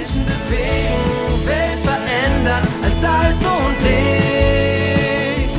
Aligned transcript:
Menschen 0.00 0.24
bewegen, 0.24 1.46
Welt 1.46 1.78
verändern 1.80 2.66
als 2.82 3.00
Salz 3.02 3.44
und 3.44 3.76
Licht. 3.84 5.58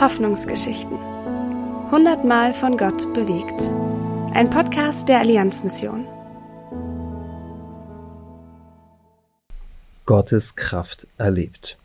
Hoffnungsgeschichten. 0.00 0.98
Hundertmal 1.92 2.52
von 2.52 2.76
Gott 2.76 3.14
bewegt. 3.14 3.72
Ein 4.34 4.50
Podcast 4.50 5.08
der 5.08 5.20
Allianzmission. 5.20 6.06
Gottes 10.06 10.56
Kraft 10.56 11.06
erlebt. 11.18 11.78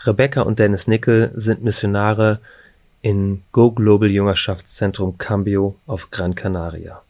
Rebecca 0.00 0.42
und 0.42 0.58
Dennis 0.58 0.86
Nickel 0.88 1.32
sind 1.34 1.64
Missionare 1.64 2.40
in 3.00 3.44
Go 3.52 3.72
Global 3.72 4.10
Jüngerschaftszentrum 4.10 5.16
Cambio 5.16 5.76
auf 5.86 6.10
Gran 6.10 6.34
Canaria. 6.34 7.03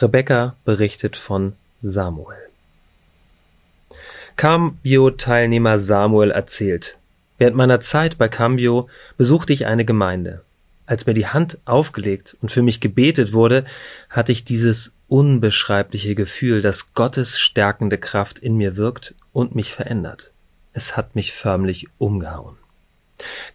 Rebecca 0.00 0.54
berichtet 0.64 1.16
von 1.16 1.54
Samuel. 1.80 2.38
Cambio-Teilnehmer 4.36 5.80
Samuel 5.80 6.30
erzählt, 6.30 6.98
während 7.36 7.56
meiner 7.56 7.80
Zeit 7.80 8.16
bei 8.16 8.28
Cambio 8.28 8.88
besuchte 9.16 9.52
ich 9.52 9.66
eine 9.66 9.84
Gemeinde. 9.84 10.44
Als 10.86 11.06
mir 11.06 11.14
die 11.14 11.26
Hand 11.26 11.58
aufgelegt 11.64 12.36
und 12.40 12.52
für 12.52 12.62
mich 12.62 12.80
gebetet 12.80 13.32
wurde, 13.32 13.64
hatte 14.08 14.30
ich 14.30 14.44
dieses 14.44 14.92
unbeschreibliche 15.08 16.14
Gefühl, 16.14 16.62
dass 16.62 16.94
Gottes 16.94 17.36
stärkende 17.40 17.98
Kraft 17.98 18.38
in 18.38 18.56
mir 18.56 18.76
wirkt 18.76 19.16
und 19.32 19.56
mich 19.56 19.72
verändert. 19.72 20.30
Es 20.72 20.96
hat 20.96 21.16
mich 21.16 21.32
förmlich 21.32 21.88
umgehauen. 21.98 22.56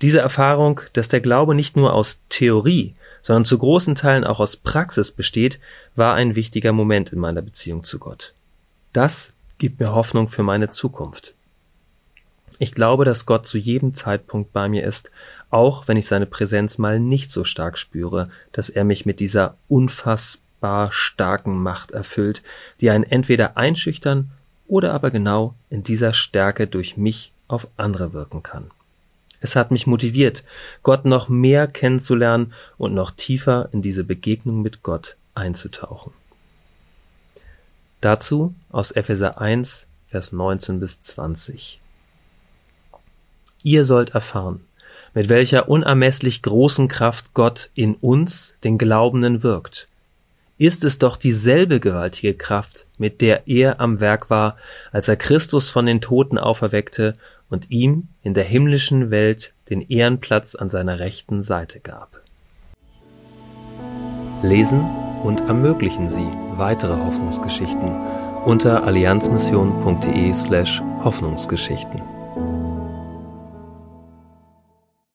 Diese 0.02 0.20
Erfahrung, 0.20 0.82
dass 0.91 1.07
der 1.07 1.21
Glaube 1.21 1.55
nicht 1.55 1.77
nur 1.77 1.94
aus 1.94 2.20
Theorie, 2.27 2.96
sondern 3.23 3.45
zu 3.45 3.58
großen 3.58 3.95
Teilen 3.95 4.23
auch 4.23 4.40
aus 4.40 4.58
Praxis 4.58 5.12
besteht, 5.12 5.59
war 5.95 6.13
ein 6.13 6.36
wichtiger 6.36 6.73
Moment 6.73 7.12
in 7.12 7.20
meiner 7.20 7.41
Beziehung 7.41 7.84
zu 7.84 7.98
Gott. 7.98 8.36
Das 8.91 9.34
gibt 9.58 9.79
mir 9.79 9.96
Hoffnung 9.96 10.27
für 10.27 10.43
meine 10.43 10.70
Zukunft. 10.70 11.34
Ich 12.60 12.74
glaube, 12.74 13.05
dass 13.05 13.26
Gott 13.26 13.48
zu 13.48 13.57
jedem 13.57 13.96
Zeitpunkt 13.96 14.54
bei 14.54 14.70
mir 14.70 14.84
ist, 14.84 15.10
auch 15.49 15.88
wenn 15.88 15.98
ich 15.98 16.05
seine 16.05 16.27
Präsenz 16.27 16.77
mal 16.77 16.99
nicht 16.99 17.32
so 17.32 17.44
stark 17.46 17.77
spüre, 17.77 18.29
dass 18.51 18.70
er 18.70 18.84
mich 18.84 19.05
mit 19.05 19.20
dieser 19.20 19.57
unfassbar 19.68 20.91
starken 20.91 21.57
Macht 21.57 21.91
erfüllt, 21.91 22.44
die 22.79 22.90
einen 22.90 23.04
entweder 23.04 23.57
einschüchtern 23.57 24.32
oder 24.68 24.94
aber 24.94 25.12
genau 25.12 25.55
in 25.70 25.84
dieser 25.84 26.13
Stärke 26.13 26.68
durch 26.68 26.96
mich 26.96 27.34
auf 27.48 27.68
andere 27.77 28.13
wirken 28.13 28.44
kann. 28.44 28.70
Es 29.44 29.58
hat 29.58 29.72
mich 29.72 29.88
motiviert, 29.88 30.46
Gott 30.84 31.04
noch 31.04 31.27
mehr 31.27 31.68
kennenzulernen 31.68 32.54
und 32.77 32.94
noch 32.94 33.12
tiefer 33.12 33.68
in 33.74 33.82
diese 33.82 34.05
Begegnung 34.05 34.62
mit 34.62 34.84
Gott 34.84 35.18
einzutauchen. 35.35 36.13
Dazu 38.00 38.55
aus 38.72 38.91
Epheser 38.91 39.41
1, 39.41 39.85
Vers 40.08 40.32
19 40.32 40.80
bis 40.80 41.02
20. 41.02 41.82
Ihr 43.63 43.84
sollt 43.84 44.12
erfahren, 44.12 44.62
mit 45.13 45.27
welcher 45.27 45.68
unermesslich 45.68 46.41
großen 46.41 46.88
Kraft 46.88 47.34
Gott 47.34 47.70
in 47.76 47.96
uns, 47.96 48.55
den 48.63 48.78
Glaubenden, 48.78 49.44
wirkt. 49.44 49.90
Ist 50.57 50.84
es 50.84 50.99
doch 50.99 51.18
dieselbe 51.18 51.79
gewaltige 51.79 52.35
Kraft, 52.35 52.85
mit 52.98 53.21
der 53.21 53.48
er 53.48 53.79
am 53.79 53.99
Werk 53.99 54.29
war, 54.29 54.55
als 54.91 55.07
er 55.07 55.15
Christus 55.15 55.70
von 55.70 55.85
den 55.87 55.99
Toten 55.99 56.37
auferweckte 56.37 57.13
und 57.49 57.71
ihm 57.71 58.10
in 58.21 58.34
der 58.35 58.43
himmlischen 58.43 59.10
Welt 59.10 59.54
den 59.70 59.82
Ehrenplatz 59.82 60.54
an 60.54 60.70
seiner 60.70 60.99
rechten 60.99 61.41
Seite 61.41 61.79
gab. 61.79 62.21
Lesen 64.44 64.81
und 65.23 65.41
ermöglichen 65.41 66.09
Sie 66.09 66.28
weitere 66.56 66.97
Hoffnungsgeschichten 66.97 67.95
unter 68.45 68.84
allianzmission.de 68.84 70.34
slash 70.34 70.81
Hoffnungsgeschichten. 71.03 72.22